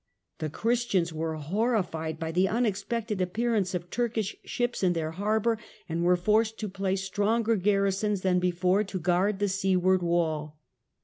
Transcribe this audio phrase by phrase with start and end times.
[0.39, 5.59] The Christians were horrified by the unex pected appearance of Turkish ships in their harbour
[5.87, 10.59] and were forced to place stronger garrisons than before to guard the seaward wall.